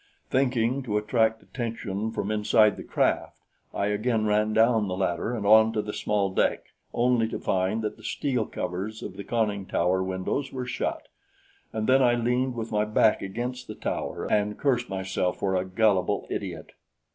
Thinking 0.31 0.81
to 0.81 0.97
attract 0.97 1.43
attention 1.43 2.09
from 2.11 2.31
inside 2.31 2.75
the 2.75 2.81
craft, 2.83 3.37
I 3.71 3.85
again 3.89 4.25
ran 4.25 4.51
down 4.51 4.87
the 4.87 4.97
ladder 4.97 5.35
and 5.35 5.45
onto 5.45 5.79
the 5.83 5.93
small 5.93 6.31
deck 6.33 6.65
only 6.91 7.27
to 7.27 7.37
find 7.37 7.83
that 7.83 7.97
the 7.97 8.03
steel 8.03 8.47
covers 8.47 9.03
of 9.03 9.15
the 9.15 9.23
conning 9.23 9.67
tower 9.67 10.01
windows 10.01 10.51
were 10.51 10.65
shut, 10.65 11.07
and 11.71 11.87
then 11.87 12.01
I 12.01 12.15
leaned 12.15 12.55
with 12.55 12.71
my 12.71 12.83
back 12.83 13.21
against 13.21 13.67
the 13.67 13.75
tower 13.75 14.25
and 14.25 14.57
cursed 14.57 14.89
myself 14.89 15.37
for 15.37 15.55
a 15.55 15.65
gullible 15.65 16.25
idiot. 16.31 16.71